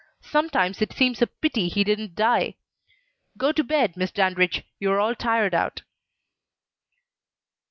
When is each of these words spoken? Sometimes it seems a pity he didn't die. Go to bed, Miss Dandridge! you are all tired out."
Sometimes 0.23 0.81
it 0.81 0.93
seems 0.93 1.21
a 1.21 1.27
pity 1.27 1.67
he 1.69 1.83
didn't 1.83 2.15
die. 2.15 2.55
Go 3.37 3.51
to 3.51 3.63
bed, 3.63 3.95
Miss 3.95 4.09
Dandridge! 4.09 4.63
you 4.79 4.91
are 4.91 4.99
all 4.99 5.13
tired 5.13 5.53
out." 5.53 5.83